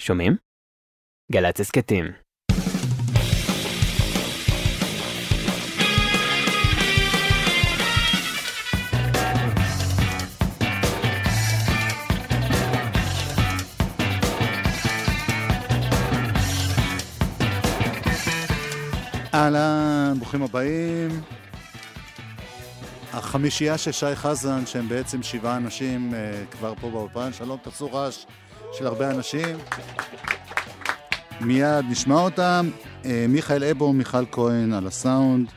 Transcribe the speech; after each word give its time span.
שומעים? 0.00 0.36
גל"צ 1.32 1.60
הסכתים. 1.60 2.04
אהלן, 19.34 20.14
ברוכים 20.18 20.42
הבאים. 20.42 21.10
החמישייה 23.12 23.78
של 23.78 23.92
שי 23.92 24.14
חזן, 24.14 24.66
שהם 24.66 24.88
בעצם 24.88 25.22
שבעה 25.22 25.56
אנשים 25.56 26.14
אה, 26.14 26.44
כבר 26.50 26.74
פה 26.80 26.90
באולפן. 26.90 27.32
שלום, 27.32 27.58
תעשו 27.62 27.92
רעש 27.92 28.24
של 28.72 28.86
הרבה 28.86 29.10
אנשים. 29.10 29.56
מיד 31.40 31.84
נשמע 31.90 32.20
אותם. 32.20 32.70
אה, 33.04 33.26
מיכאל 33.28 33.64
אבו, 33.64 33.92
מיכל 33.92 34.26
כהן 34.32 34.72
על 34.72 34.86
הסאונד. 34.86 35.48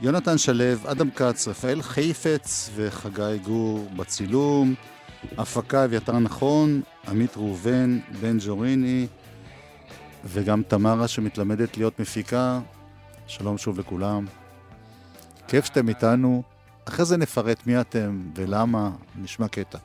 יונתן 0.00 0.38
שלו, 0.38 0.64
אדם 0.84 1.10
כץ, 1.10 1.48
רפאל 1.48 1.82
חיפץ 1.82 2.70
וחגי 2.74 3.38
גור 3.42 3.88
בצילום. 3.96 4.74
הפקה 5.38 5.84
אביתר 5.84 6.18
נכון, 6.18 6.82
עמית 7.08 7.36
ראובן, 7.36 7.98
בן 8.20 8.38
ג'וריני. 8.46 9.06
וגם 10.24 10.62
תמרה 10.68 11.08
שמתלמדת 11.08 11.76
להיות 11.76 12.00
מפיקה. 12.00 12.60
שלום 13.26 13.58
שוב 13.58 13.78
לכולם. 13.78 14.26
כיף 15.48 15.64
שאתם 15.64 15.88
איתנו. 15.88 16.42
אחרי 16.84 17.04
זה 17.04 17.16
נפרט 17.16 17.66
מי 17.66 17.80
אתם 17.80 18.22
ולמה. 18.34 18.90
נשמע 19.16 19.48
קטע. 19.48 19.78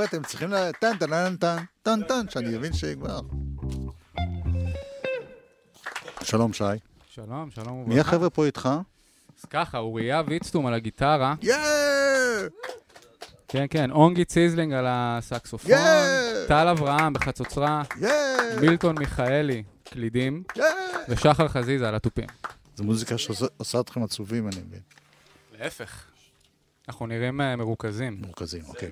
חבר'ה, 0.00 0.08
אתם 0.08 0.22
צריכים 0.22 0.52
ל... 0.52 0.70
טן 0.80 0.96
טן 0.98 1.36
טן 1.36 1.56
טן 1.82 2.00
טן 2.02 2.28
שאני 2.28 2.58
מבין 2.58 2.72
שכבר. 2.72 3.20
שלום, 6.22 6.52
שי. 6.52 6.64
שלום, 7.08 7.50
שלום 7.50 7.72
וברכה. 7.72 7.88
מי 7.94 8.00
החבר'ה 8.00 8.30
פה 8.30 8.46
איתך? 8.46 8.68
אז 9.38 9.44
ככה, 9.44 9.78
אוריה 9.78 10.22
ויצטום 10.26 10.66
על 10.66 10.74
הגיטרה. 10.74 11.34
יאה! 11.42 11.58
כן, 13.48 13.66
כן, 13.70 13.90
אונגי 13.90 14.24
ציזלינג 14.24 14.72
על 14.72 14.84
הסקסופון. 14.88 15.70
טל 16.48 16.68
אברהם 16.68 17.12
בחצוצרה. 17.12 17.82
מילטון 18.60 18.98
מיכאלי, 18.98 19.62
קלידים. 19.84 20.42
ושחר 21.08 21.48
חזיזה 21.48 21.88
על 21.88 21.94
התופים. 21.94 22.26
זו 22.76 22.84
מוזיקה 22.84 23.18
שעושה 23.18 23.80
אתכם 23.80 24.02
עצובים, 24.02 24.48
אני 24.48 24.56
מבין. 24.66 24.80
להפך. 25.58 26.04
אנחנו 26.88 27.06
נראים 27.06 27.40
אה, 27.40 27.56
מרוכזים. 27.56 28.22
מורכזים, 28.26 28.62
אוקיי. 28.68 28.90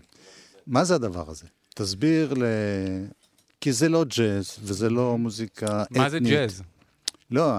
מה 0.69 0.85
זה 0.85 0.95
הדבר 0.95 1.31
הזה? 1.31 1.47
תסביר 1.75 2.35
ל... 2.35 2.43
כי 3.61 3.73
זה 3.73 3.89
לא 3.89 4.05
ג'אז, 4.05 4.59
וזה 4.63 4.91
לא 4.91 5.19
מוזיקה 5.19 5.83
אתנית. 5.83 6.01
מה 6.03 6.09
זה 6.11 6.19
ג'אז? 6.21 6.63
לא, 7.31 7.53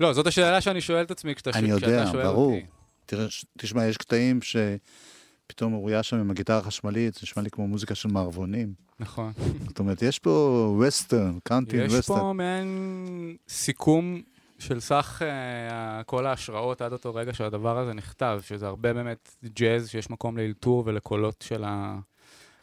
לא, 0.00 0.12
זאת 0.12 0.26
השאלה 0.26 0.60
שאני 0.60 0.80
שואל 0.80 1.02
את 1.02 1.10
עצמי 1.10 1.34
כשאתה 1.34 1.50
אני 1.58 1.70
כשאתה 1.72 1.86
יודע, 1.86 2.06
שואל 2.12 2.22
ברור. 2.22 2.54
אותי. 2.54 2.66
תראה, 3.06 3.30
ש- 3.30 3.44
תשמע, 3.58 3.86
יש 3.86 3.96
קטעים 3.96 4.40
שפתאום 4.42 5.74
אוריה 5.74 6.02
שם 6.02 6.16
עם 6.16 6.30
הגיטרה 6.30 6.58
החשמלית, 6.58 7.14
זה 7.14 7.20
נשמע 7.22 7.42
לי 7.42 7.50
כמו 7.50 7.66
מוזיקה 7.68 7.94
של 7.94 8.08
מערבונים. 8.08 8.72
נכון. 9.00 9.32
זאת 9.68 9.78
אומרת, 9.78 10.02
יש 10.02 10.18
פה 10.18 10.30
ווסטרן, 10.78 11.38
קאנטי 11.44 11.76
יש 11.76 11.92
ווסטרן. 11.92 12.18
פה 12.18 12.32
מעין 12.32 13.36
סיכום 13.48 14.22
של 14.58 14.80
סך 14.80 15.22
אה, 15.24 16.02
כל 16.04 16.26
ההשראות 16.26 16.82
עד 16.82 16.92
אותו 16.92 17.14
רגע 17.14 17.34
שהדבר 17.34 17.78
הזה 17.78 17.94
נכתב, 17.94 18.40
שזה 18.46 18.66
הרבה 18.66 18.92
באמת 18.94 19.34
ג'אז, 19.44 19.88
שיש 19.88 20.10
מקום 20.10 20.36
לאלתור 20.36 20.82
ולקולות 20.86 21.44
של 21.48 21.64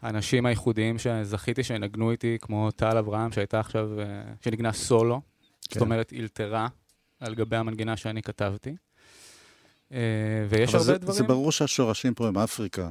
האנשים 0.02 0.46
הייחודיים 0.46 1.00
שזכיתי 1.00 1.64
שינגנו 1.64 2.12
איתי, 2.12 2.38
כמו 2.42 2.72
טל 2.72 2.98
אברהם, 2.98 3.32
שהייתה 3.32 3.60
עכשיו, 3.60 4.00
אה, 4.00 4.06
שנגנה 4.42 4.72
סולו, 4.72 5.22
זאת 5.62 5.74
כן. 5.74 5.80
אומרת 5.80 6.12
אילתרה 6.12 6.68
על 7.20 7.36
גבי 7.36 7.56
המנגינה 7.56 7.98
שאני 7.98 8.22
כתבתי. 8.22 8.76
אה, 9.92 10.00
ויש 10.50 10.74
הרבה 10.74 10.86
זה, 10.86 10.98
דברים. 10.98 11.18
זה 11.18 11.24
ברור 11.24 11.52
שהשורשים 11.52 12.14
פה 12.14 12.28
הם 12.28 12.38
אפריקה. 12.38 12.90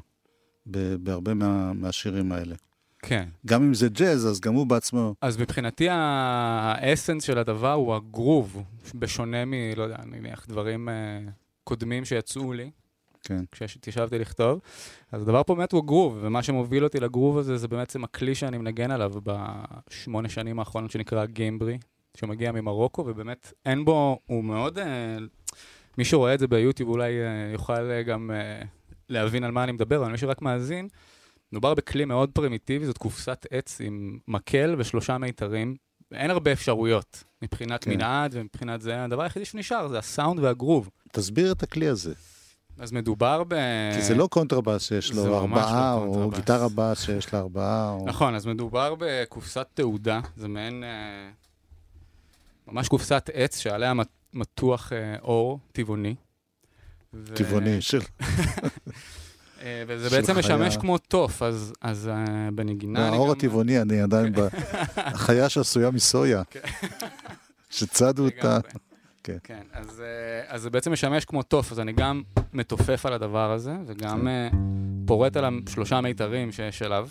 בהרבה 0.66 1.34
מה, 1.34 1.72
מהשירים 1.72 2.32
האלה. 2.32 2.54
כן. 2.98 3.28
גם 3.46 3.62
אם 3.62 3.74
זה 3.74 3.88
ג'אז, 3.88 4.26
אז 4.26 4.40
גם 4.40 4.54
הוא 4.54 4.66
בעצמו... 4.66 5.14
אז 5.20 5.36
מבחינתי 5.40 5.88
האסנס 5.90 7.22
של 7.22 7.38
הדבר 7.38 7.72
הוא 7.72 7.94
הגרוב, 7.94 8.62
בשונה 8.94 9.44
מ... 9.44 9.52
לא 9.76 9.82
יודע, 9.82 9.96
נניח 10.04 10.46
דברים 10.48 10.88
אה, 10.88 11.18
קודמים 11.64 12.04
שיצאו 12.04 12.52
לי, 12.52 12.70
כן. 13.24 13.44
כשהתיישבתי 13.52 14.18
לכתוב. 14.18 14.60
אז 15.12 15.22
הדבר 15.22 15.42
פה 15.42 15.54
באמת 15.54 15.72
הוא 15.72 15.82
הגרוב, 15.82 16.18
ומה 16.20 16.42
שמוביל 16.42 16.84
אותי 16.84 17.00
לגרוב 17.00 17.38
הזה 17.38 17.56
זה 17.56 17.68
בעצם 17.68 18.04
הכלי 18.04 18.34
שאני 18.34 18.58
מנגן 18.58 18.90
עליו 18.90 19.12
בשמונה 19.24 20.28
שנים 20.28 20.58
האחרונות 20.58 20.90
שנקרא 20.90 21.24
גיימברי, 21.24 21.78
שמגיע 22.16 22.52
ממרוקו, 22.52 23.04
ובאמת 23.06 23.52
אין 23.66 23.84
בו, 23.84 24.18
הוא 24.26 24.44
מאוד... 24.44 24.78
אה, 24.78 25.16
מי 25.98 26.04
שרואה 26.04 26.34
את 26.34 26.38
זה 26.38 26.46
ביוטיוב 26.46 26.90
אולי 26.90 27.12
אה, 27.12 27.50
יוכל 27.52 27.90
אה, 27.90 28.02
גם 28.02 28.30
אה, 28.34 28.62
להבין 29.08 29.44
על 29.44 29.50
מה 29.50 29.64
אני 29.64 29.72
מדבר, 29.72 30.02
אבל 30.02 30.12
מי 30.12 30.18
שרק 30.18 30.42
מאזין, 30.42 30.88
מדובר 31.52 31.74
בכלי 31.74 32.04
מאוד 32.04 32.30
פרימיטיבי, 32.30 32.86
זאת 32.86 32.98
קופסת 32.98 33.46
עץ 33.50 33.80
עם 33.80 34.18
מקל 34.28 34.74
ושלושה 34.78 35.18
מיתרים. 35.18 35.74
אין 36.12 36.30
הרבה 36.30 36.52
אפשרויות 36.52 37.24
מבחינת. 37.42 37.84
כן. 37.84 37.90
מנעד 37.90 38.30
ומבחינת 38.34 38.80
זה, 38.80 39.04
הדבר 39.04 39.22
היחידי 39.22 39.44
שנשאר 39.44 39.88
זה 39.88 39.98
הסאונד 39.98 40.40
והגרוב. 40.40 40.90
תסביר 41.12 41.52
את 41.52 41.62
הכלי 41.62 41.88
הזה. 41.88 42.14
אז 42.78 42.92
מדובר 42.92 43.42
ב... 43.48 43.54
כי 43.94 44.02
זה 44.02 44.14
לא 44.14 44.26
קונטרבאס 44.26 44.82
שיש 44.82 45.12
לו 45.12 45.24
ממש 45.24 45.58
ארבעה, 45.64 45.96
לא 45.96 46.00
או. 46.00 46.30
גיטרה 46.30 46.68
בס 46.74 47.02
שיש 47.02 47.32
לה 47.34 47.38
ארבעה, 47.40 47.90
או... 47.90 48.04
נכון, 48.06 48.34
אז 48.34 48.46
מדובר 48.46 48.94
בקופסת 48.98 49.66
תהודה, 49.74 50.20
זה 50.36 50.48
מעין... 50.48 50.84
אה, 50.84 51.30
ממש 52.68 52.88
קופסת 52.88 53.30
עץ 53.32 53.58
שעליה 53.58 53.94
מת- 53.94 54.08
מתוח 54.34 54.92
אה, 54.92 55.16
עור 55.22 55.58
טבעוני. 55.72 56.14
ו- 57.14 57.34
טבעוני 57.34 57.80
של... 57.88 58.00
אה, 59.62 59.82
וזה 59.88 60.10
של 60.10 60.16
בעצם 60.16 60.38
משמש 60.38 60.72
חיה. 60.72 60.80
כמו 60.80 60.98
תוף, 60.98 61.42
אז, 61.42 61.72
אז 61.80 62.08
אה, 62.08 62.24
בנגינה 62.54 63.08
אני 63.08 63.16
האור 63.16 63.26
גם... 63.26 63.32
הטבעוני, 63.38 63.80
אני 63.82 64.00
עדיין 64.00 64.32
ב... 64.32 64.40
החיה 64.96 65.48
שעשויה 65.48 65.90
מסויה. 65.90 66.42
שצדו 67.70 68.24
אותה. 68.24 68.58
כן. 69.24 69.36
כן, 69.44 69.62
אז, 69.72 70.00
אה, 70.00 70.54
אז 70.54 70.62
זה 70.62 70.70
בעצם 70.70 70.92
משמש 70.92 71.24
כמו 71.24 71.42
תוף, 71.42 71.72
אז 71.72 71.80
אני 71.80 71.92
גם 71.92 72.22
מתופף 72.52 73.06
על 73.06 73.12
הדבר 73.12 73.52
הזה, 73.52 73.74
וגם 73.86 74.20
כן. 74.20 74.28
אה, 74.28 74.48
פורט 75.06 75.36
על 75.36 75.44
השלושה 75.66 76.00
מיתרים 76.00 76.52
שיש 76.52 76.82
אליו. 76.82 77.08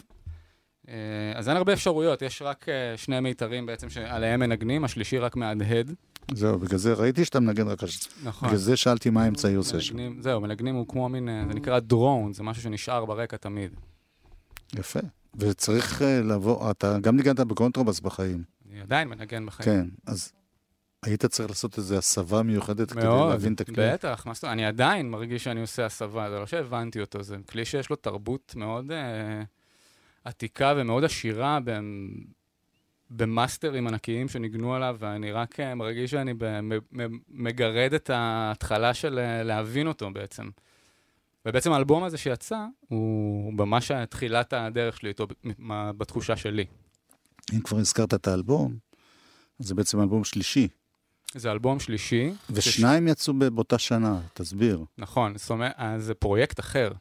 אה, 0.90 0.94
אז 1.36 1.50
אין 1.50 1.58
הרבה 1.58 1.74
אפשרויות, 1.74 2.22
יש 2.22 2.42
רק 2.42 2.66
שני 2.96 3.20
מיתרים 3.20 3.66
בעצם 3.66 3.90
שעליהם 3.90 4.40
מנגנים, 4.40 4.84
השלישי 4.84 5.18
רק 5.18 5.36
מהדהד. 5.36 5.94
זהו, 6.34 6.60
בגלל 6.60 6.78
זה 6.78 6.94
ראיתי 6.94 7.26
שאתה 7.26 7.40
מנגן 7.40 7.68
רק... 7.68 7.84
הש- 7.84 8.08
נכון. 8.24 8.48
בגלל 8.48 8.60
זה 8.60 8.78
שאלתי 8.78 9.10
מה 9.10 9.24
האמצעי 9.24 9.56
עושה 9.56 9.82
שם. 9.82 10.22
זהו, 10.22 10.42
מנגנים 10.42 10.76
הוא 10.76 10.88
כמו 10.88 11.10
מין, 11.10 11.30
זה 11.48 11.54
נקרא 11.54 11.80
דרון, 11.80 12.34
זה 12.34 12.44
משהו 12.44 12.64
שנשאר 12.64 13.06
ברקע 13.06 13.38
תמיד. 13.38 13.72
יפה. 14.76 15.00
וצריך 15.36 16.02
לבוא, 16.24 16.72
אתה 16.72 16.98
גם 17.02 17.16
ניגנת 17.16 17.40
בקונטרבס 17.40 18.00
בחיים. 18.00 18.44
אני 18.72 18.82
עדיין 18.82 19.08
מנגן 19.08 19.46
בחיים. 19.46 19.66
כן, 19.66 19.90
אז 20.08 20.32
היית 21.04 21.26
צריך 21.26 21.50
לעשות 21.50 21.78
איזו 21.78 21.98
הסבה 21.98 22.44
מיוחדת 22.44 22.92
כדי 22.92 23.04
מאוד, 23.04 23.32
להבין 23.32 23.54
את 23.54 23.62
הכלי. 23.62 23.76
בטח, 23.94 24.24
מה 24.26 24.34
זאת 24.34 24.44
אומרת, 24.44 24.54
אני 24.54 24.66
עדיין 24.66 25.10
מרגיש 25.10 25.44
שאני 25.44 25.62
עושה 25.62 25.86
הסבה, 25.86 26.30
זה 26.30 26.40
לא 26.40 26.46
שהבנתי 26.46 27.02
אותו, 27.02 27.24
זה 27.24 27.38
כלי 27.50 27.66
שיש 27.66 27.90
לו 27.90 27.96
תרבות 27.96 28.54
מאוד 28.56 28.92
אה, 28.92 29.42
עתיקה 30.24 30.74
ומאוד 30.78 31.04
עשירה 31.04 31.60
במ- 31.64 32.24
במאסטרים 33.10 33.88
ענקיים 33.88 34.28
שניגנו 34.30 34.76
עליו, 34.76 34.96
ואני 35.00 35.32
רק 35.32 35.60
אה, 35.60 35.76
מרגיש 35.76 36.12
שאני 36.12 36.34
ב- 36.34 36.60
מ- 36.62 36.74
מ- 36.92 37.20
מגרד 37.30 37.94
את 37.94 38.10
ההתחלה 38.10 38.94
של 38.94 39.20
אה, 39.20 39.44
להבין 39.44 39.88
אותו 39.88 40.12
בעצם. 40.12 40.50
ובעצם 41.46 41.72
האלבום 41.72 42.04
הזה 42.04 42.18
שיצא, 42.18 42.66
הוא 42.88 43.54
ממש 43.54 43.92
תחילת 44.10 44.54
הדרך 44.54 44.98
שלי 44.98 45.10
איתו, 45.10 45.28
בתחושה 45.98 46.36
שלי. 46.38 46.66
אם 47.54 47.62
כבר 47.62 47.78
הזכרת 47.78 48.14
את 48.14 48.28
האלבום, 48.28 48.78
זה 49.60 49.76
בעצם 49.76 50.02
אלבום 50.02 50.24
שלישי. 50.24 50.68
זה 51.40 51.52
אלבום 51.52 51.80
שלישי. 51.80 52.32
ושניים 52.50 53.08
יצאו 53.08 53.34
ב- 53.34 53.46
באותה 53.46 53.78
שנה, 53.78 54.20
תסביר. 54.34 54.84
נכון, 54.98 55.38
זאת 55.38 55.50
אומרת, 55.50 55.72
אז 55.78 56.04
זה 56.04 56.14
פרויקט 56.14 56.60
אחר. 56.60 56.92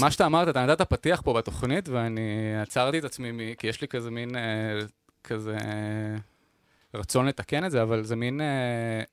מה 0.00 0.10
שאתה 0.10 0.26
אמרת, 0.26 0.48
אתה 0.48 0.66
נתת 0.66 0.82
פתיח 0.88 1.20
פה 1.20 1.32
בתוכנית, 1.34 1.88
ואני 1.88 2.20
עצרתי 2.62 2.98
את 2.98 3.04
עצמי, 3.04 3.32
מ- 3.32 3.54
כי 3.54 3.66
יש 3.66 3.80
לי 3.80 3.88
כזה 3.88 4.10
מין, 4.10 4.36
אה, 4.36 4.40
כזה 5.24 5.56
אה, 5.56 6.16
רצון 6.94 7.26
לתקן 7.26 7.64
את 7.64 7.70
זה, 7.70 7.82
אבל 7.82 8.04
זה 8.04 8.16
מין, 8.16 8.40
אה, 8.40 8.46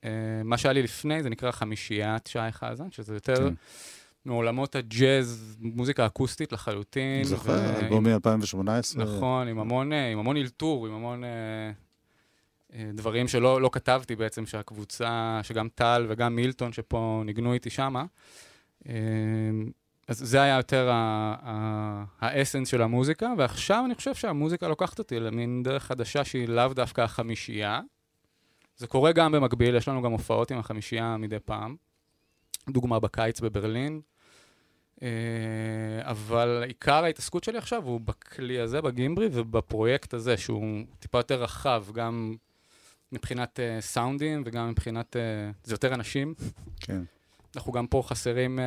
אה, 0.03 0.09
מה 0.43 0.57
שהיה 0.57 0.73
לי 0.73 0.81
לפני, 0.83 1.23
זה 1.23 1.29
נקרא 1.29 1.51
חמישיית 1.51 2.27
שי 2.27 2.39
חזן, 2.51 2.91
שזה 2.91 3.13
יותר 3.13 3.49
כן. 3.49 3.53
מעולמות 4.25 4.75
הג'אז, 4.75 5.57
מוזיקה 5.59 6.05
אקוסטית 6.05 6.51
לחלוטין. 6.51 7.23
זוכר, 7.23 7.51
ו- 7.51 7.79
אלבום 7.79 8.07
מ-2018. 8.07 8.97
נכון, 8.99 9.47
עם 9.47 9.59
המון, 9.59 9.93
אה, 9.93 10.11
עם 10.11 10.19
המון 10.19 10.37
אלתור, 10.37 10.87
עם 10.87 10.93
המון 10.93 11.23
אה, 11.23 11.29
אה, 11.29 11.71
דברים 12.93 13.27
שלא 13.27 13.61
לא 13.61 13.69
כתבתי 13.73 14.15
בעצם, 14.15 14.45
שהקבוצה, 14.45 15.39
שגם 15.43 15.67
טל 15.75 16.05
וגם 16.09 16.35
מילטון 16.35 16.73
שפה 16.73 17.21
ניגנו 17.25 17.53
איתי 17.53 17.69
שמה. 17.69 18.05
אה, 18.89 18.93
אז 20.07 20.17
זה 20.17 20.41
היה 20.41 20.57
יותר 20.57 20.89
ה- 20.89 21.35
ה- 21.41 22.03
האסנס 22.19 22.67
של 22.67 22.81
המוזיקה, 22.81 23.33
ועכשיו 23.37 23.83
אני 23.85 23.95
חושב 23.95 24.15
שהמוזיקה 24.15 24.67
לוקחת 24.67 24.99
אותי 24.99 25.19
למין 25.19 25.63
דרך 25.63 25.83
חדשה 25.83 26.23
שהיא 26.23 26.47
לאו 26.47 26.73
דווקא 26.73 27.01
החמישייה. 27.01 27.81
זה 28.77 28.87
קורה 28.87 29.11
גם 29.11 29.31
במקביל, 29.31 29.75
יש 29.75 29.87
לנו 29.87 30.01
גם 30.01 30.11
הופעות 30.11 30.51
עם 30.51 30.57
החמישייה 30.57 31.17
מדי 31.17 31.39
פעם. 31.45 31.75
דוגמה 32.69 32.99
בקיץ 32.99 33.39
בברלין. 33.39 34.01
אה, 35.01 35.07
אבל 36.01 36.63
עיקר 36.67 37.03
ההתעסקות 37.03 37.43
שלי 37.43 37.57
עכשיו 37.57 37.83
הוא 37.83 38.01
בכלי 38.01 38.59
הזה, 38.59 38.81
בגימברי, 38.81 39.27
ובפרויקט 39.31 40.13
הזה, 40.13 40.37
שהוא 40.37 40.83
טיפה 40.99 41.17
יותר 41.17 41.43
רחב, 41.43 41.85
גם 41.93 42.35
מבחינת 43.11 43.59
אה, 43.59 43.81
סאונדים 43.81 44.43
וגם 44.45 44.69
מבחינת... 44.69 45.15
אה, 45.15 45.51
זה 45.63 45.73
יותר 45.73 45.93
אנשים. 45.93 46.33
כן. 46.79 47.01
אנחנו 47.55 47.71
גם 47.71 47.87
פה 47.87 48.03
חסרים, 48.05 48.59
אה, 48.59 48.65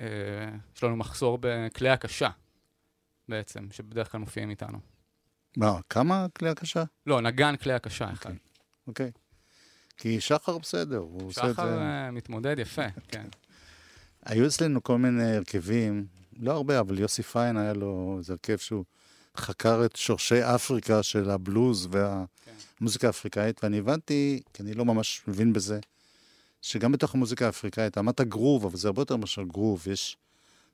אה, 0.00 0.06
יש 0.76 0.84
לנו 0.84 0.96
מחסור 0.96 1.38
בכלי 1.40 1.88
הקשה, 1.88 2.28
בעצם, 3.28 3.66
שבדרך 3.70 4.12
כלל 4.12 4.20
מופיעים 4.20 4.50
איתנו. 4.50 4.78
מה, 5.56 5.80
כמה 5.90 6.26
כלי 6.38 6.48
הקשה? 6.48 6.84
לא, 7.06 7.20
נגן 7.20 7.56
כלי 7.56 7.72
הקשה 7.72 8.12
אחד. 8.12 8.32
אוקיי. 8.86 9.10
כי 9.96 10.20
שחר 10.20 10.58
בסדר, 10.58 10.98
הוא 10.98 11.28
עושה 11.28 11.50
את 11.50 11.54
שחר 11.54 11.66
זה. 11.66 11.80
אה, 11.80 12.10
מתמודד 12.10 12.58
יפה, 12.58 12.88
כן. 13.12 13.26
היו 14.24 14.46
אצלנו 14.46 14.82
כל 14.82 14.98
מיני 14.98 15.36
הרכבים, 15.36 16.06
לא 16.38 16.52
הרבה, 16.52 16.80
אבל 16.80 16.98
יוסי 16.98 17.22
פיין 17.22 17.56
היה 17.56 17.72
לו 17.72 18.14
איזה 18.18 18.32
הרכב 18.32 18.56
שהוא 18.56 18.84
חקר 19.36 19.84
את 19.84 19.96
שורשי 19.96 20.42
אפריקה 20.42 21.02
של 21.02 21.30
הבלוז 21.30 21.88
והמוזיקה 22.80 23.06
האפריקאית, 23.06 23.64
ואני 23.64 23.78
הבנתי, 23.78 24.40
כי 24.52 24.62
אני 24.62 24.74
לא 24.74 24.84
ממש 24.84 25.22
מבין 25.28 25.52
בזה, 25.52 25.80
שגם 26.62 26.92
בתוך 26.92 27.14
המוזיקה 27.14 27.46
האפריקאית, 27.46 27.98
אמרת 27.98 28.20
גרוב, 28.20 28.64
אבל 28.66 28.76
זה 28.76 28.88
הרבה 28.88 29.00
יותר 29.02 29.16
מאשר 29.16 29.42
גרוב, 29.42 29.86
יש 29.90 30.16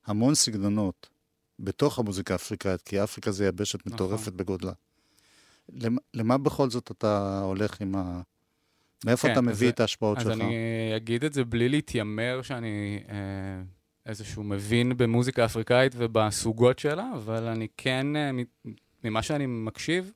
המון 0.05 0.35
סגנונות 0.35 1.09
בתוך 1.59 1.99
המוזיקה 1.99 2.33
האפריקאית, 2.33 2.81
כי 2.81 3.03
אפריקה 3.03 3.31
זה 3.31 3.45
יבשת 3.45 3.79
נכון. 3.79 3.93
מטורפת 3.93 4.33
בגודלה. 4.33 4.71
למה, 5.73 6.01
למה 6.13 6.37
בכל 6.37 6.69
זאת 6.69 6.91
אתה 6.91 7.41
הולך 7.43 7.81
עם 7.81 7.95
ה... 7.95 8.21
מאיפה 9.05 9.27
כן, 9.27 9.31
אתה 9.31 9.39
אז 9.39 9.45
מביא 9.45 9.57
זה- 9.67 9.69
את 9.69 9.79
ההשפעות 9.79 10.17
אז 10.17 10.23
שלך? 10.23 10.33
אני 10.33 10.55
אגיד 10.95 11.23
את 11.23 11.33
זה 11.33 11.43
בלי 11.45 11.69
להתיימר 11.69 12.39
שאני 12.41 13.03
אה, 13.09 13.15
איזשהו 14.05 14.43
מבין 14.43 14.97
במוזיקה 14.97 15.45
אפריקאית 15.45 15.91
ובסוגות 15.97 16.79
שלה, 16.79 17.11
אבל 17.15 17.43
אני 17.47 17.67
כן, 17.77 18.15
אה, 18.15 18.31
ממה 19.03 19.21
שאני 19.21 19.45
מקשיב, 19.45 20.11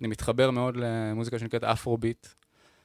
אני 0.00 0.08
מתחבר 0.08 0.50
מאוד 0.50 0.76
למוזיקה 0.76 1.38
שנקראת 1.38 1.64
אפרוביט, 1.64 2.26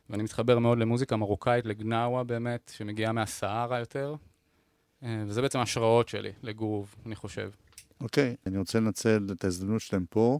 ואני 0.09 0.23
מתחבר 0.23 0.59
מאוד 0.59 0.77
למוזיקה 0.77 1.15
מרוקאית, 1.15 1.65
לגנאווה 1.65 2.23
באמת, 2.23 2.71
שמגיעה 2.75 3.11
מהסהרה 3.11 3.79
יותר, 3.79 4.15
אה, 5.03 5.23
וזה 5.27 5.41
בעצם 5.41 5.59
ההשראות 5.59 6.09
שלי 6.09 6.31
לגרוב, 6.43 6.95
אני 7.05 7.15
חושב. 7.15 7.49
אוקיי, 8.01 8.35
אני 8.45 8.57
רוצה 8.57 8.79
לנצל 8.79 9.27
את 9.31 9.43
ההזדמנות 9.43 9.81
שאתם 9.81 10.05
פה, 10.09 10.39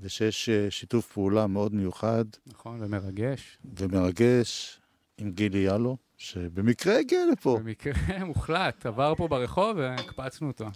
ושיש 0.00 0.48
אה, 0.48 0.70
שיתוף 0.70 1.12
פעולה 1.12 1.46
מאוד 1.46 1.74
מיוחד 1.74 2.24
נכון, 2.46 2.82
ומרגש. 2.82 3.58
ומרגש 3.78 4.80
עם 5.18 5.30
גילי 5.30 5.58
יאלו, 5.58 5.96
שבמקרה 6.16 6.98
הגיע 6.98 7.20
לפה. 7.32 7.58
במקרה 7.62 7.92
מוחלט, 8.24 8.86
עבר 8.86 9.14
פה 9.14 9.28
ברחוב 9.28 9.76
והקפצנו 9.76 10.48
אותו. 10.48 10.66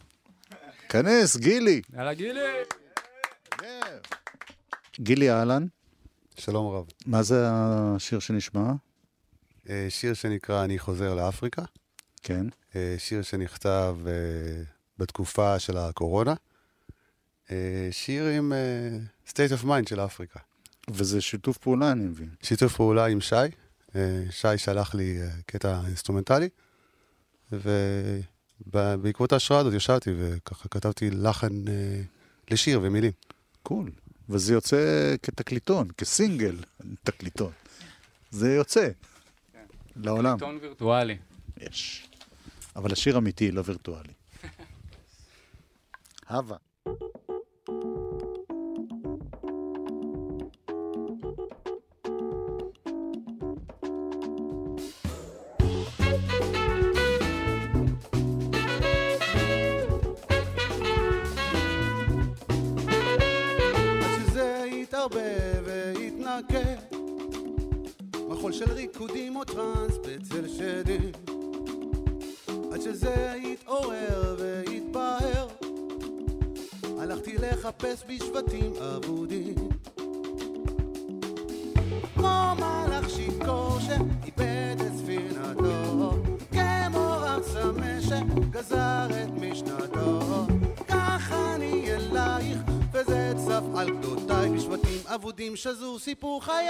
כנס, 0.88 1.36
גילי! 1.36 1.80
יאללה 1.92 2.14
גילי! 2.14 2.40
גילי 5.00 5.30
אהלן, 5.30 5.66
שלום 6.38 6.74
רב. 6.74 6.86
מה 7.06 7.22
זה 7.22 7.44
השיר 7.50 8.18
שנשמע? 8.18 8.72
אה, 9.68 9.86
שיר 9.88 10.14
שנקרא 10.14 10.64
"אני 10.64 10.78
חוזר 10.78 11.14
לאפריקה", 11.14 11.62
כן. 12.22 12.46
אה, 12.76 12.94
שיר 12.98 13.22
שנכתב 13.22 13.96
אה, 14.06 14.12
בתקופה 14.98 15.58
של 15.58 15.76
הקורונה, 15.76 16.34
שיר 17.90 18.24
עם 18.26 18.52
state 19.28 19.60
of 19.60 19.64
mind 19.64 19.88
של 19.88 20.00
אפריקה. 20.00 20.40
וזה 20.90 21.20
שיתוף 21.20 21.58
פעולה, 21.58 21.92
אני 21.92 22.04
מבין. 22.04 22.28
שיתוף 22.42 22.76
פעולה 22.76 23.06
עם 23.06 23.20
שי, 23.20 23.34
שי 24.30 24.58
שלח 24.58 24.94
לי 24.94 25.18
קטע 25.46 25.80
אינסטרומנטלי, 25.86 26.48
ב- 27.52 28.20
בעקבות 29.02 29.32
ההשראה 29.32 29.60
הזאת 29.60 29.74
ישבתי 29.74 30.10
וככה 30.18 30.68
כתבתי 30.68 31.10
לחן 31.10 31.64
לשיר 32.50 32.80
ומילים. 32.82 33.12
קול. 33.62 33.90
וזה 34.28 34.52
יוצא 34.52 35.14
כתקליטון, 35.22 35.88
כסינגל, 35.98 36.56
תקליטון. 37.02 37.52
זה 38.30 38.54
יוצא 38.54 38.88
לעולם. 39.96 40.32
עיתון 40.32 40.58
וירטואלי. 40.62 41.18
יש. 41.60 42.08
אבל 42.76 42.92
השיר 42.92 43.18
אמיתי, 43.18 43.50
לא 43.50 43.62
וירטואלי. 43.64 44.12
הווה. 46.28 46.56
טראנס 69.52 69.96
בצל 69.98 70.48
שדים 70.48 71.12
עד 72.72 72.80
שזה 72.80 73.34
יתעורר 73.36 74.36
ויתבהר 74.38 75.48
הלכתי 76.98 77.36
לחפש 77.38 78.04
בשבטים 78.08 78.72
אבודים. 78.76 79.54
כמו 82.14 82.54
מלאך 82.56 83.10
שיכור 83.10 83.78
שאיבד 83.80 84.76
את 84.86 84.92
ספינתו 84.96 86.18
כמו 86.92 87.16
רב 87.20 87.42
צמא 87.42 88.00
שגזר 88.00 89.06
את 89.22 89.30
משנתו. 89.40 90.46
כך 90.88 91.32
אני 91.32 91.90
אלייך 91.94 92.58
וזה 92.92 93.32
צף 93.46 93.62
על 93.76 93.90
גדותיי. 93.90 94.48
בשבטים 94.50 95.00
אבודים 95.06 95.56
שזור 95.56 95.98
סיפור 95.98 96.44
חיי 96.44 96.68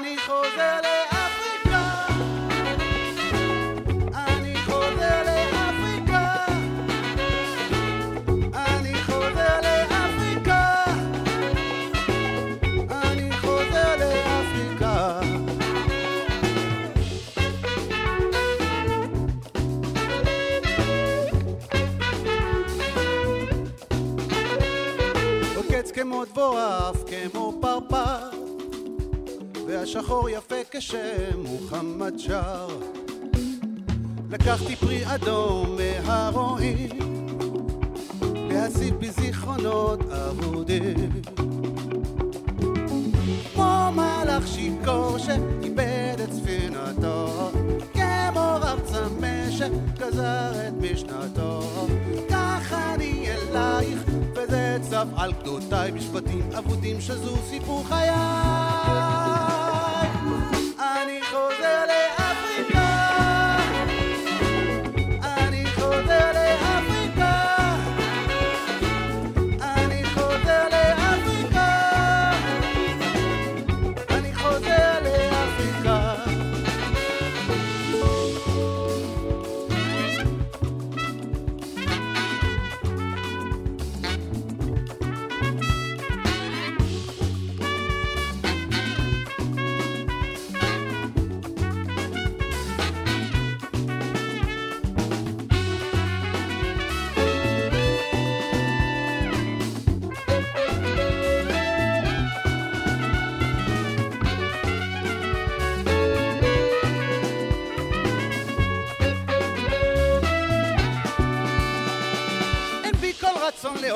אני 0.00 0.16
חוזר 0.18 0.80
לאפריקה 0.82 1.19
והשחור 30.10 30.28
יפה 30.30 30.54
כשם 30.70 31.40
מוחמד 31.44 32.18
שר. 32.18 32.68
לקחתי 34.30 34.76
פרי 34.76 35.14
אדום 35.14 35.76
מהרועים 36.04 36.88
להציב 38.24 38.94
בי 38.94 39.10
זיכרונות 39.10 40.00
אבודים. 40.10 41.22
כמו 43.54 43.90
מלאך 43.92 44.46
שיכור 44.46 45.18
שאיבד 45.18 46.16
את 46.24 46.32
ספינתו 46.32 47.50
כמו 47.92 48.58
רב 48.60 48.80
צמא 48.84 49.50
שגזר 49.50 50.68
את 50.68 50.72
משנתו. 50.80 51.60
כך 52.30 52.72
אני 52.72 53.26
אלייך 53.30 54.02
וזה 54.34 54.78
צף 54.80 55.06
על 55.16 55.32
גדותיי 55.32 55.90
משפטים 55.90 56.52
אבודים 56.58 57.00
שזו 57.00 57.36
סיפור 57.50 57.84
חיי 57.88 58.10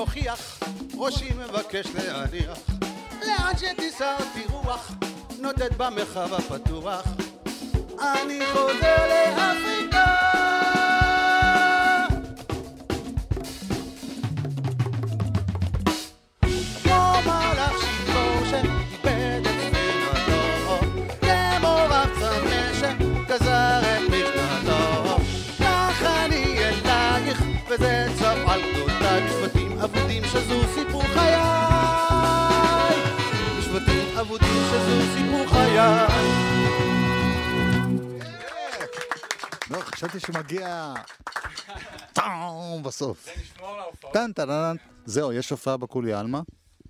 להוכיח, 0.04 0.60
ראשי 0.94 1.30
מבקש 1.32 1.86
להניח. 1.94 2.58
לאן 3.26 3.52
שתיסע 3.58 4.16
תירוח, 4.34 4.92
נודד 5.40 5.74
במרחב 5.76 6.34
הפתוח. 6.34 7.04
אני 8.00 8.40
חוזר 8.52 9.06
לאפריקה. 9.36 10.13
חיי. 35.74 36.28
לא, 39.70 39.78
חשבתי 39.80 40.20
שמגיע... 40.20 40.94
טאום 42.12 42.82
בסוף. 42.82 43.28
נשמור 43.40 43.76
להופעות. 43.76 44.12
טן 44.12 44.32
טן. 44.32 44.76
זהו, 45.04 45.32
יש 45.32 45.50
הופעה 45.50 45.76
בקולי 45.76 46.12
עלמה. 46.12 46.40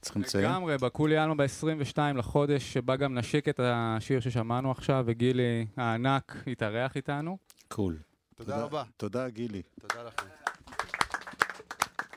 צריכים 0.01 0.23
לציין. 0.23 0.45
לגמרי, 0.45 0.79
בקולי 0.79 1.17
עלמה 1.17 1.35
ב-22 1.35 1.99
לחודש, 2.15 2.73
שבה 2.73 2.97
גם 2.97 3.15
נשיק 3.15 3.49
את 3.49 3.61
השיר 3.63 4.21
ששמענו 4.21 4.71
עכשיו, 4.71 5.05
וגילי 5.07 5.67
הענק 5.77 6.37
יתארח 6.47 6.97
איתנו. 6.97 7.39
קול. 7.69 7.99
תודה 8.35 8.57
רבה. 8.57 8.83
תודה, 8.97 9.29
גילי. 9.29 9.63
תודה 9.81 10.03
לכם. 10.03 10.27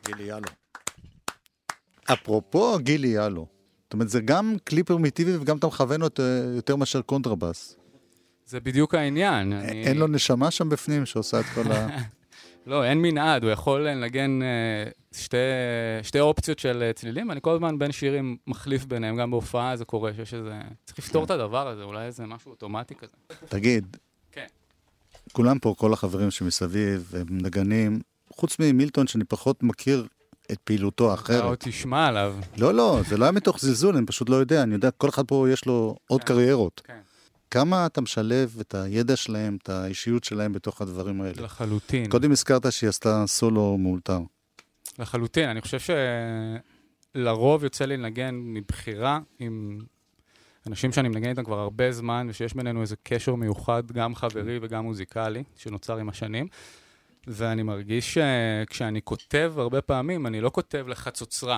גילי 0.05 0.24
יאלו. 0.24 0.47
אפרופו 2.13 2.77
גילי 2.79 3.07
יאלו. 3.07 3.56
זאת 3.88 3.94
אומרת, 3.94 4.10
זה 4.10 4.22
גם 4.22 4.56
כלי 4.70 4.84
פרימיטיבי 4.84 5.38
וגם 5.38 5.58
אתה 5.58 5.67
מכוון 5.67 6.01
אותו 6.01 6.24
יותר 6.56 6.75
מאשר 6.75 7.01
קונטרבאס. 7.01 7.75
זה 8.46 8.60
בדיוק 8.60 8.96
העניין. 8.96 9.53
אני- 9.53 9.84
אין 9.88 9.98
לו 9.98 10.08
נשמה 10.08 10.51
שם 10.51 10.70
בפנים 10.70 11.06
שעושה 11.06 11.39
את 11.39 11.46
כל 11.56 11.72
ה... 11.72 11.88
לא, 12.67 12.84
אין 12.86 13.01
מנעד, 13.01 13.44
הוא 13.44 13.51
יכול 13.51 13.88
לנגן 13.88 14.39
אה, 14.41 14.89
שתי, 15.17 15.38
שתי 16.03 16.20
אופציות 16.20 16.60
של 16.60 16.84
אה, 16.84 16.94
צלילים, 16.94 17.32
אני 17.32 17.39
כל 17.41 17.51
הזמן 17.53 17.79
בין 17.79 17.91
שירים 17.91 18.38
מחליף 18.48 18.86
ביניהם, 18.86 19.17
גם 19.17 19.32
בהופעה 19.32 19.75
זה 19.77 19.86
קורה, 19.86 20.12
שיש 20.13 20.34
איזה... 20.34 20.53
צריך 20.86 21.00
לפתור 21.00 21.24
את 21.24 21.32
הדבר 21.32 21.67
הזה, 21.67 21.84
אולי 21.84 22.06
איזה 22.06 22.25
משהו 22.25 22.51
אוטומטי 22.51 22.96
כזה. 22.96 23.13
תגיד, 23.50 23.98
כן. 24.32 24.46
כולם 25.32 25.60
פה, 25.60 25.75
כל 25.77 25.94
החברים 25.94 26.32
שמסביב, 26.32 27.12
הם 27.20 27.25
נגנים, 27.32 28.00
חוץ 28.34 28.60
ממילטון, 28.60 29.08
שאני 29.08 29.24
פחות 29.24 29.63
מכיר 29.63 30.08
את 30.51 30.57
פעילותו 30.63 31.05
אתה 31.05 31.11
האחרת. 31.11 31.43
עוד 31.43 31.57
תשמע 31.59 32.07
עליו. 32.07 32.35
לא, 32.57 32.73
לא, 32.73 32.99
זה 33.07 33.17
לא 33.17 33.25
היה 33.25 33.31
מתוך 33.31 33.59
זלזול, 33.59 33.97
אני 33.97 34.05
פשוט 34.05 34.29
לא 34.29 34.35
יודע. 34.35 34.63
אני 34.63 34.73
יודע, 34.73 34.91
כל 34.91 35.09
אחד 35.09 35.25
פה 35.25 35.47
יש 35.49 35.65
לו 35.65 35.95
עוד 36.07 36.21
כן. 36.23 36.27
קריירות. 36.27 36.81
כן. 36.85 36.99
כמה 37.51 37.85
אתה 37.85 38.01
משלב 38.01 38.57
את 38.61 38.75
הידע 38.75 39.15
שלהם, 39.15 39.57
את 39.63 39.69
האישיות 39.69 40.23
שלהם 40.23 40.53
בתוך 40.53 40.81
הדברים 40.81 41.21
האלה? 41.21 41.41
לחלוטין. 41.41 42.09
קודם 42.09 42.31
הזכרת 42.31 42.71
שהיא 42.71 42.89
עשתה 42.89 43.23
סולו 43.27 43.77
מאולתר. 43.77 44.19
לחלוטין, 44.99 45.49
אני 45.49 45.61
חושב 45.61 45.95
שלרוב 47.15 47.63
יוצא 47.63 47.85
לי 47.85 47.97
לנגן 47.97 48.35
מבחירה 48.35 49.19
עם 49.39 49.79
אנשים 50.67 50.91
שאני 50.91 51.09
מנגן 51.09 51.29
איתם 51.29 51.43
כבר 51.43 51.59
הרבה 51.59 51.91
זמן, 51.91 52.27
ושיש 52.29 52.53
בינינו 52.53 52.81
איזה 52.81 52.95
קשר 53.03 53.35
מיוחד, 53.35 53.91
גם 53.91 54.15
חברי 54.15 54.59
וגם 54.61 54.83
מוזיקלי, 54.83 55.43
שנוצר 55.57 55.97
עם 55.97 56.09
השנים. 56.09 56.47
ואני 57.27 57.63
מרגיש 57.63 58.17
שכשאני 58.17 59.01
כותב 59.01 59.53
הרבה 59.57 59.81
פעמים, 59.81 60.27
אני 60.27 60.41
לא 60.41 60.50
כותב 60.50 60.86
לחצוצרה. 60.88 61.57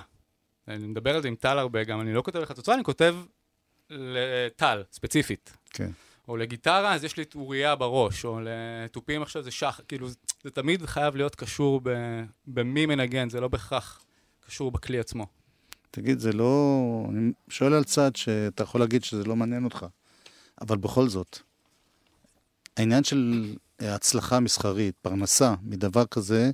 אני 0.68 0.88
מדבר 0.88 1.16
על 1.16 1.22
זה 1.22 1.28
עם 1.28 1.36
טל 1.36 1.60
הרבה 1.60 1.84
גם, 1.84 2.02
אני 2.02 2.14
לא 2.14 2.22
כותב 2.22 2.40
לחצוצרה, 2.40 2.76
אני 2.76 2.84
כותב 2.84 3.16
לטל, 3.90 4.84
ספציפית. 4.92 5.54
כן. 5.70 5.92
או 6.28 6.38
לגיטרה, 6.38 6.94
אז 6.94 7.04
יש 7.04 7.18
לי 7.18 7.24
את 7.24 7.36
אוריה 7.36 7.76
בראש, 7.76 8.26
או 8.26 8.40
לתופים 8.44 9.22
עכשיו 9.22 9.44
זה 9.44 9.52
שח, 9.52 9.82
כאילו, 9.88 10.10
זה, 10.10 10.16
זה 10.44 10.52
תמיד 10.52 10.86
חייב 10.86 11.16
להיות 11.16 11.36
קשור 11.36 11.82
ב, 11.84 11.90
במי 12.48 12.86
מנגן, 12.86 13.30
זה 13.30 13.42
לא 13.42 13.48
בהכרח 13.48 14.04
קשור 14.48 14.72
בכלי 14.72 15.00
עצמו. 15.00 15.26
תגיד, 15.92 16.20
זה 16.20 16.34
לא... 16.34 17.06
אני 17.10 17.32
שואל 17.50 17.74
על 17.74 17.84
צד 17.84 18.16
שאתה 18.16 18.64
יכול 18.64 18.82
להגיד 18.82 19.04
שזה 19.04 19.24
לא 19.24 19.36
מעניין 19.36 19.64
אותך, 19.64 19.86
אבל 20.62 20.78
בכל 20.78 21.08
זאת, 21.08 21.40
העניין 22.78 23.04
של 23.04 23.54
הצלחה 23.82 24.40
מסחרית, 24.40 24.96
פרנסה, 25.02 25.54
מדבר 25.64 26.06
כזה, 26.06 26.52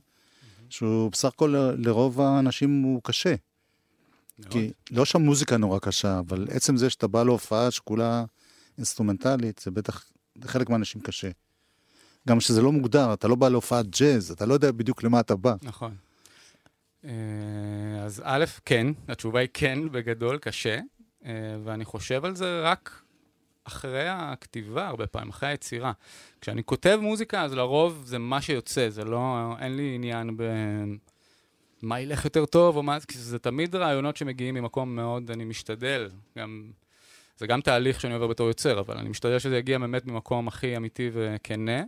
שהוא 0.70 1.12
בסך 1.12 1.28
הכל 1.28 1.56
לרוב 1.78 2.22
האנשים 2.22 2.82
הוא 2.82 3.02
קשה. 3.04 3.36
כי 4.50 4.72
לא 4.92 5.06
שהמוזיקה 5.06 5.58
נורא 5.58 5.80
קשה, 5.80 6.20
אבל 6.20 6.48
עצם 6.50 6.78
זה 6.78 6.90
שאתה 6.90 7.08
בא 7.08 7.24
להופעה 7.24 7.72
שכולה 7.72 8.26
אינסטרומנטלית, 8.78 9.60
זה 9.60 9.72
בטח 9.72 10.06
לחלק 10.36 10.70
מהאנשים 10.70 11.02
קשה. 11.02 11.30
גם 12.28 12.40
שזה 12.40 12.62
לא 12.62 12.72
מוגדר, 12.72 13.14
אתה 13.14 13.28
לא 13.28 13.36
בא 13.36 13.50
להופעת 13.50 13.86
ג'אז, 14.00 14.32
אתה 14.32 14.46
לא 14.46 14.54
יודע 14.54 14.72
בדיוק 14.72 15.04
למה 15.04 15.20
אתה 15.20 15.36
בא. 15.36 15.56
נכון. 15.62 15.96
אה, 17.06 17.12
אז 18.04 18.22
א', 18.26 18.46
כן, 18.66 18.88
התשובה 19.08 19.40
היא 19.40 19.50
כן, 19.54 19.92
בגדול, 19.92 20.38
קשה, 20.38 20.80
אה, 21.26 21.32
ואני 21.64 21.86
חושב 21.86 22.26
על 22.26 22.36
זה 22.36 22.62
רק 22.64 23.02
אחרי 23.68 24.08
הכתיבה 24.08 24.88
הרבה 24.88 25.08
פעמים, 25.08 25.30
אחרי 25.30 25.50
היצירה. 25.50 25.92
כשאני 26.42 26.64
כותב 26.64 27.00
מוזיקה, 27.02 27.42
אז 27.42 27.54
לרוב 27.54 28.04
זה 28.06 28.18
מה 28.18 28.42
שיוצא, 28.42 28.90
זה 28.90 29.04
לא, 29.04 29.56
אין 29.60 29.78
לי 29.78 29.96
עניין 29.96 30.38
ב... 30.38 30.44
מה 31.82 32.00
ילך 32.00 32.26
יותר 32.26 32.46
טוב, 32.46 32.78
או 32.78 32.84
מה, 32.84 32.98
כי 33.08 33.18
זה 33.18 33.40
תמיד 33.40 33.76
רעיונות 33.76 34.18
שמגיעים 34.18 34.56
ממקום 34.56 34.96
מאוד, 34.96 35.32
אני 35.32 35.46
משתדל, 35.46 36.10
גם, 36.38 36.72
זה 37.38 37.48
גם 37.48 37.62
תהליך 37.62 38.02
שאני 38.02 38.14
עובר 38.14 38.28
בתור 38.28 38.48
יוצר, 38.48 38.80
אבל 38.80 38.98
אני 38.98 39.10
משתדל 39.10 39.40
שזה 39.40 39.58
יגיע 39.58 39.78
באמת 39.80 40.06
ממקום 40.06 40.48
הכי 40.48 40.78
אמיתי 40.78 41.10
וכנה. 41.14 41.84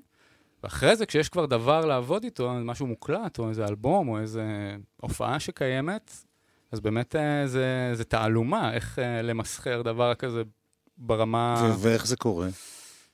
ואחרי 0.63 0.95
זה, 0.95 1.05
כשיש 1.05 1.29
כבר 1.29 1.45
דבר 1.45 1.85
לעבוד 1.85 2.23
איתו, 2.23 2.53
משהו 2.53 2.87
מוקלט, 2.87 3.39
או 3.39 3.49
איזה 3.49 3.65
אלבום, 3.65 4.07
או 4.07 4.19
איזה 4.19 4.75
הופעה 5.01 5.39
שקיימת, 5.39 6.11
אז 6.71 6.79
באמת 6.79 7.15
אה, 7.15 7.47
זה, 7.47 7.89
זה 7.93 8.03
תעלומה, 8.03 8.73
איך 8.73 8.99
אה, 8.99 9.21
למסחר 9.21 9.81
דבר 9.81 10.15
כזה 10.15 10.43
ברמה... 10.97 11.71
ו- 11.75 11.79
ואיך 11.79 12.07
זה 12.07 12.15
קורה? 12.15 12.47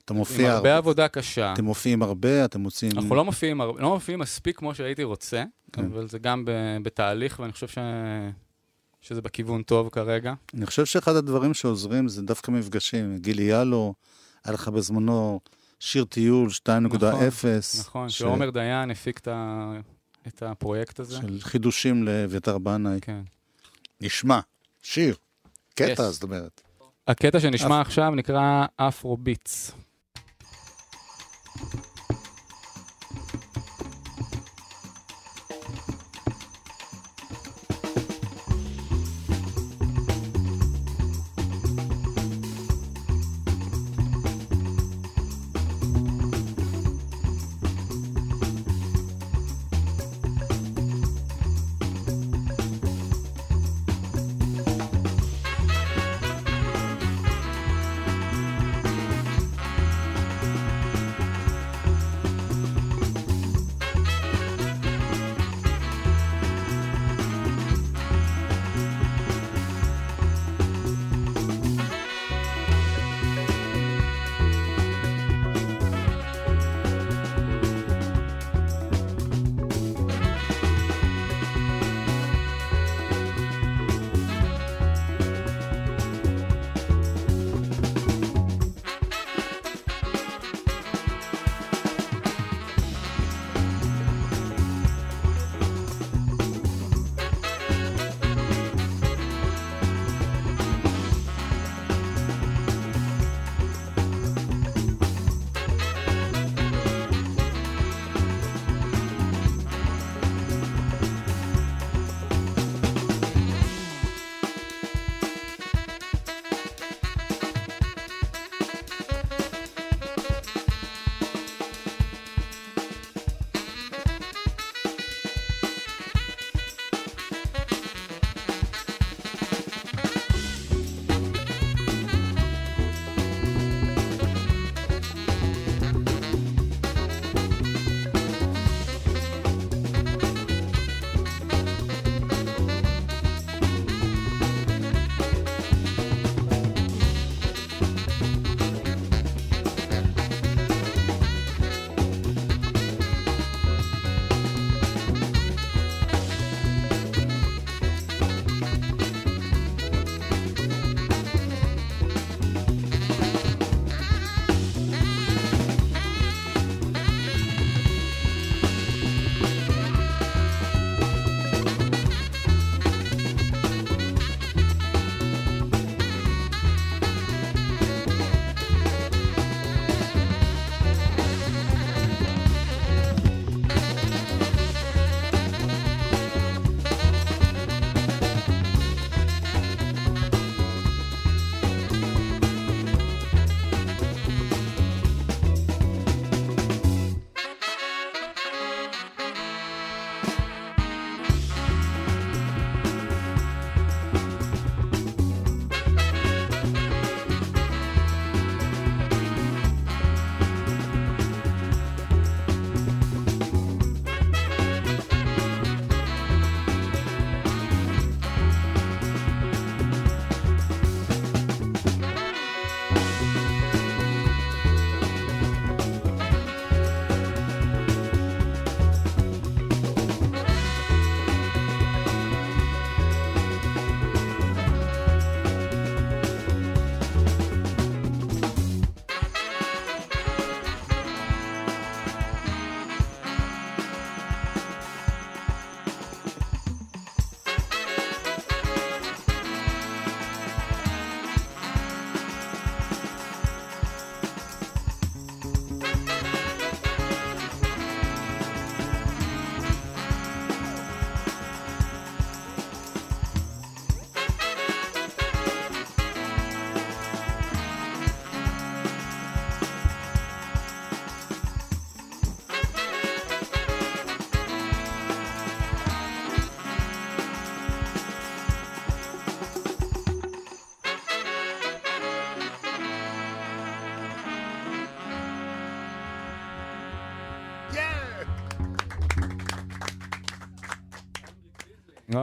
אתה 0.06 0.14
מופיע... 0.14 0.50
עם 0.50 0.56
הרבה 0.56 0.78
עבודה 0.78 1.08
קשה. 1.08 1.54
אתם 1.54 1.64
מופיעים 1.66 2.02
הרבה, 2.02 2.46
אתם 2.46 2.60
מוצאים... 2.62 2.92
אנחנו 2.92 3.16
לא 3.16 3.26
מופיעים, 3.26 3.62
לא 3.62 3.94
מופיעים 3.94 4.20
מספיק 4.20 4.58
כמו 4.58 4.76
שהייתי 4.76 5.04
רוצה, 5.04 5.44
כן. 5.74 5.86
אבל 5.86 6.08
זה 6.08 6.20
גם 6.20 6.46
ב- 6.46 6.52
בתהליך, 6.84 7.40
ואני 7.40 7.52
חושב 7.52 7.68
ש... 7.68 7.78
שזה 9.02 9.22
בכיוון 9.22 9.64
טוב 9.64 9.90
כרגע. 9.90 10.34
אני 10.54 10.66
חושב 10.66 10.86
שאחד 10.86 11.16
הדברים 11.16 11.54
שעוזרים 11.54 12.08
זה 12.08 12.22
דווקא 12.22 12.52
מפגשים. 12.52 13.18
גילי 13.18 13.44
יאלו, 13.44 13.94
היה 14.46 14.54
לך 14.54 14.68
בזמנו 14.68 15.40
שיר 15.80 16.06
טיול 16.06 16.50
2.0. 16.50 16.70
נכון, 16.70 17.20
נכון 17.80 18.10
ש... 18.10 18.18
שעומר 18.18 18.50
דיין 18.50 18.92
הפיק 18.92 19.20
את, 19.20 19.28
ה... 19.28 19.72
את 20.28 20.44
הפרויקט 20.44 21.00
הזה. 21.00 21.16
של 21.18 21.38
חידושים 21.42 22.04
לאביתר 22.04 22.58
בנאי. 22.58 23.02
כן. 23.02 23.22
נשמע, 24.02 24.40
שיר, 24.84 25.16
קטע, 25.76 26.08
Yes. 26.08 26.12
זאת 26.12 26.24
אומרת. 26.24 26.62
הקטע 27.08 27.40
שנשמע 27.40 27.82
עכשיו 27.82 28.12
נקרא 28.16 28.66
אפרו 28.78 29.18
ביטס. 29.18 29.76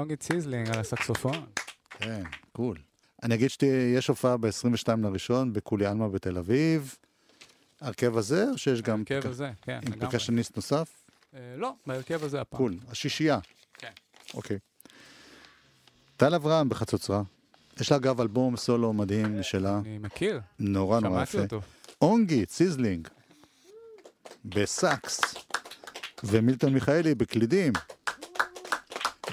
נוגית 0.01 0.23
סיזלינג 0.23 0.69
על 0.71 0.79
הסקסופון. 0.81 1.47
כן, 1.91 2.23
cool. 2.53 2.77
אני 3.23 3.35
אגיד 3.35 3.51
שיש 3.51 4.09
הופעה 4.09 4.37
ב-22 4.37 4.49
לראשון 5.03 5.53
בכולי 5.53 5.87
עלמא 5.87 6.09
בתל 6.09 6.39
אביב. 6.39 6.95
הרכב 7.81 8.17
הזה, 8.17 8.45
או 8.53 8.59
שיש 8.59 8.83
גם... 8.83 9.05
בהרכב 9.05 9.21
פק- 9.21 9.27
הזה, 9.31 9.51
כן, 9.63 9.81
עם. 9.87 9.93
פרקשניסט 10.01 10.57
נוסף? 10.57 10.93
אה, 11.35 11.41
לא, 11.57 11.73
בהרכב 11.87 12.25
הזה 12.25 12.41
הפעם. 12.41 12.59
cool. 12.59 12.77
השישייה. 12.89 13.39
כן. 13.79 13.91
אוקיי. 14.35 14.59
טל 16.17 16.35
אברהם 16.35 16.69
בחצוצרה. 16.69 17.23
יש 17.81 17.91
לה 17.91 17.97
אגב 17.97 18.21
אלבום 18.21 18.57
סולו 18.57 18.93
מדהים 18.93 19.41
משלה, 19.41 19.79
אני 19.79 19.99
מכיר, 19.99 20.41
נורא 20.59 21.01
נורא 21.01 21.25
שמעתי 21.25 21.31
יפה. 21.45 21.57
אותו. 21.57 21.61
אונגי, 22.03 22.47
ציזלינג, 22.47 23.09
בסאקס, 24.45 25.21
ומילטון 26.25 26.75
מיכאלי 26.75 27.15
בקלידים, 27.15 27.73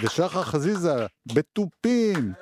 ושחר 0.03 0.43
חזיזה 0.43 1.05
בתופים, 1.33 2.33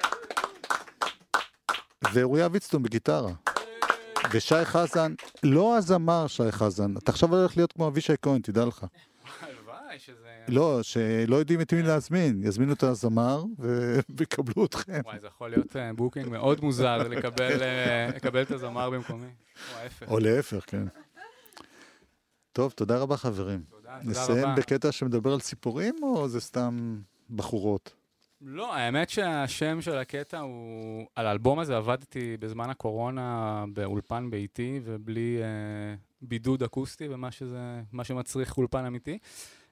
ואוריה 2.14 2.48
ויצטון 2.52 2.84
בגיטרה, 2.84 3.32
ושי 4.32 4.66
חזן, 4.66 5.14
לא 5.44 5.78
הזמר 5.78 6.28
שי 6.28 6.52
חזן, 6.52 6.98
אתה 6.98 7.12
עכשיו 7.12 7.36
הולך 7.36 7.58
להיות 7.58 7.72
כמו 7.72 7.88
אבישי 7.88 8.14
כהן, 8.22 8.42
תדע 8.42 8.66
לך. 8.66 8.86
שזה... 9.98 10.44
לא, 10.48 10.80
שלא 10.84 11.36
יודעים 11.36 11.62
את 11.62 11.74
מי 11.74 11.82
להזמין, 11.82 12.44
יזמינו 12.44 12.74
את 12.74 12.84
הזמר 12.84 13.44
ויקבלו 14.18 14.66
אתכם. 14.66 15.02
וואי, 15.06 15.20
זה 15.20 15.28
יכול 15.28 15.50
להיות 15.50 15.76
אה, 15.76 15.94
booking 15.94 16.28
מאוד 16.28 16.62
מוזר 16.62 16.98
לקבל 16.98 17.64
אה, 17.64 18.42
את 18.42 18.52
הזמר 18.52 18.90
במקומי. 18.90 19.28
או 20.08 20.20
להפך, 20.20 20.64
כן. 20.68 20.88
טוב, 22.52 22.72
תודה 22.72 22.98
רבה 22.98 23.18
חברים. 23.18 23.64
תודה, 23.70 23.98
תודה 24.02 24.12
נסיים 24.12 24.46
רבה. 24.46 24.56
בקטע 24.56 24.92
שמדבר 24.92 25.34
על 25.34 25.40
ציפורים, 25.40 25.96
או 26.04 26.28
זה 26.28 26.42
סתם 26.42 27.00
בחורות? 27.30 27.94
לא, 28.42 28.76
האמת 28.76 29.10
שהשם 29.10 29.82
של 29.82 29.98
הקטע 29.98 30.40
הוא... 30.40 31.06
על 31.16 31.28
האלבום 31.28 31.60
הזה 31.60 31.78
עבדתי 31.78 32.38
בזמן 32.38 32.70
הקורונה 32.70 33.66
באולפן 33.74 34.30
ביתי 34.30 34.80
ובלי 34.84 35.38
אה, 35.42 35.96
בידוד 36.22 36.64
אקוסטי 36.64 37.08
ומה 37.10 37.32
שזה, 37.32 37.82
מה 37.92 38.04
שמצריך 38.04 38.58
אולפן 38.58 38.86
אמיתי. 38.86 39.18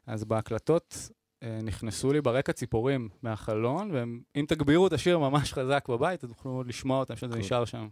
אז 0.07 0.23
בהקלטות 0.23 1.09
אה, 1.43 1.59
נכנסו 1.63 2.13
לי 2.13 2.21
ברקע 2.21 2.53
ציפורים 2.53 3.09
מהחלון, 3.21 3.91
ואם 3.93 4.45
תגבירו 4.47 4.87
את 4.87 4.93
השיר 4.93 5.19
ממש 5.19 5.53
חזק 5.53 5.85
בבית, 5.89 6.23
אז 6.23 6.29
תוכלו 6.29 6.63
לשמוע 6.63 6.99
אותם, 6.99 7.15
שזה. 7.15 7.35
נשאר 7.35 7.65
שם. 7.65 7.87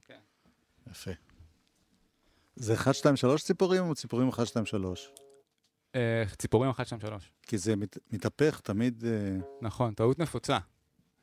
יפה. 0.92 1.12
זה 2.56 2.74
1, 2.74 2.96
2, 2.96 3.16
3 3.16 3.44
ציפורים 3.44 3.84
או 3.84 3.96
ציפורים 3.96 4.30
1, 4.30 4.48
2, 4.48 4.66
3? 4.66 5.12
אה, 5.96 6.24
ציפורים 6.38 6.70
1, 6.70 6.88
2, 6.88 7.02
3. 7.02 7.32
כי 7.48 7.58
זה 7.58 7.76
מת, 7.76 7.98
מתהפך 8.12 8.60
תמיד 8.64 9.04
אה, 9.06 9.38
נכון, 9.62 9.94
טעות 9.94 10.20
נפוצה. 10.20 10.58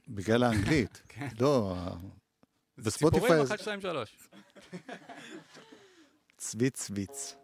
בגלל 0.09 0.43
האנגלית. 0.43 1.03
כן. 1.09 1.29
לא, 1.41 1.77
זה 2.77 2.91
ציפורים 2.91 3.23
זה- 3.47 3.55
1, 3.55 3.59
2, 3.61 3.81
3. 3.81 4.17
צוויץ 6.39 6.83
צוויץ. 6.87 7.35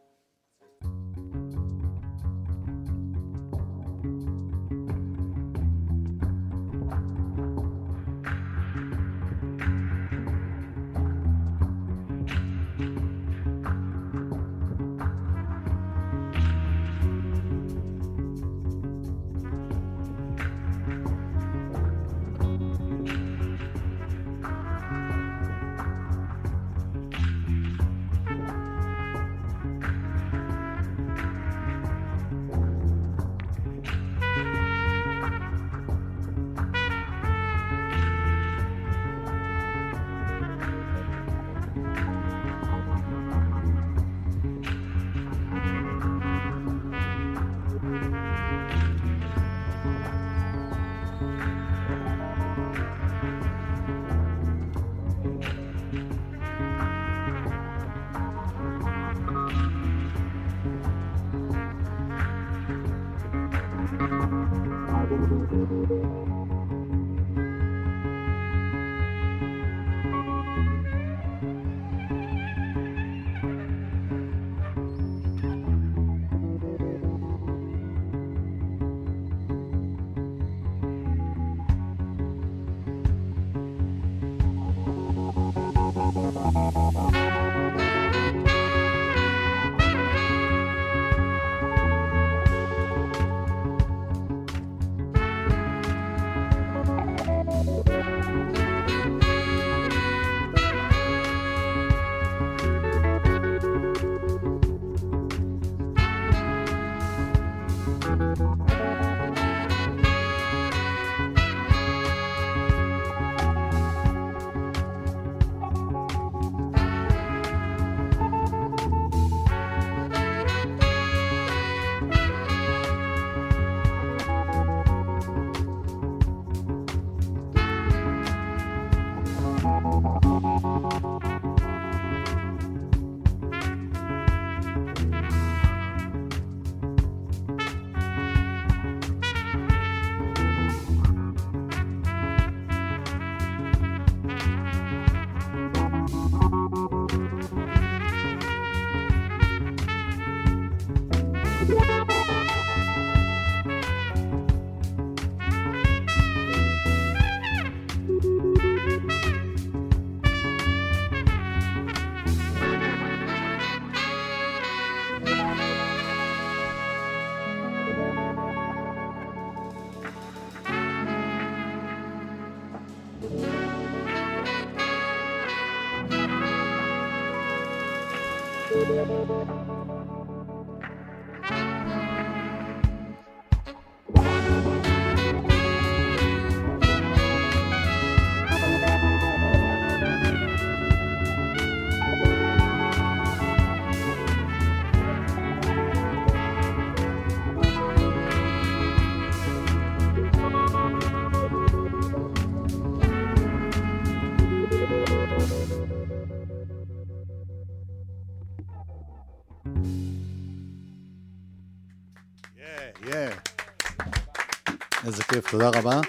תודה 215.55 215.79
רבה. 215.79 216.01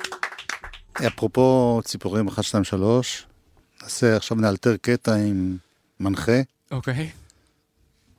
אפרופו 1.07 1.81
ציפורים 1.83 2.27
1, 2.27 2.43
2, 2.43 2.63
3, 2.63 3.27
נעשה, 3.83 4.15
עכשיו 4.15 4.37
נאלתר 4.37 4.77
קטע 4.77 5.15
עם 5.15 5.57
מנחה. 5.99 6.41
אוקיי. 6.71 7.09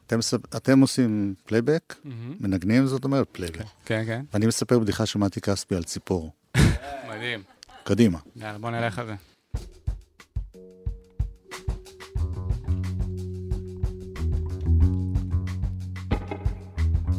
אתם, 0.07 0.19
אתם 0.57 0.81
עושים 0.81 1.35
פלייבק, 1.47 1.95
מנגנים, 2.41 2.87
זאת 2.87 3.05
אומרת 3.05 3.27
פלייבק. 3.33 3.65
כן, 3.85 4.03
כן. 4.07 4.25
ואני 4.33 4.47
מספר 4.47 4.79
בדיחה 4.79 5.07
של 5.07 5.19
מתי 5.19 5.41
כספי 5.41 5.75
על 5.75 5.83
ציפור. 5.83 6.33
מדהים. 7.11 7.43
קדימה. 7.85 8.19
יאללה, 8.37 8.59
בוא 8.59 8.71
נלך 8.71 8.99
על 8.99 9.07
זה. 9.07 9.15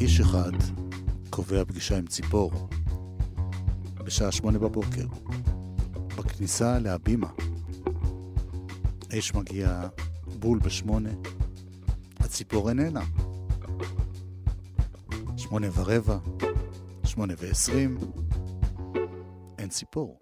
איש 0.00 0.20
אחד 0.20 0.52
קובע 1.30 1.64
פגישה 1.64 1.98
עם 1.98 2.06
ציפור 2.06 2.68
בשעה 4.08 4.32
שמונה 4.32 4.58
בבוקר, 4.58 5.06
בכניסה 6.16 6.78
להבימה. 6.78 7.26
האיש 9.10 9.34
מגיע 9.34 9.88
בול 10.38 10.58
בשמונה, 10.58 11.10
הציפור 12.20 12.68
איננה. 12.68 13.04
שמונה 15.36 15.66
ורבע, 15.74 16.18
שמונה 17.04 17.34
ועשרים, 17.38 17.98
אין 19.58 19.68
ציפור. 19.68 20.18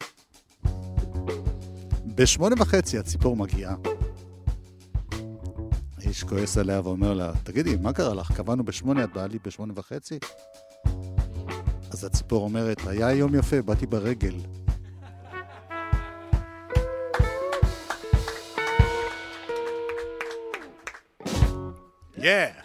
בשמונה 2.15 2.55
וחצי 2.59 2.99
הציפור 2.99 3.37
מגיעה. 3.37 3.75
האיש 5.99 6.25
כועס 6.25 6.59
עליה 6.59 6.81
ואומר 6.81 7.15
לה, 7.15 7.33
תגידי, 7.43 7.77
מה 7.77 7.93
קרה 7.93 8.15
לך? 8.15 8.33
קבענו 8.33 8.65
בשמונה, 8.65 9.05
את 9.05 9.13
באה 9.13 9.27
לי 9.27 9.39
בשמונה 9.45 9.73
וחצי? 9.77 10.19
אז 11.97 12.05
הציפור 12.05 12.43
אומרת, 12.45 12.87
היה 12.87 13.13
יום 13.13 13.35
יפה, 13.35 13.63
באתי 13.63 13.87
ברגל. 13.87 14.35
Yeah! 22.17 22.57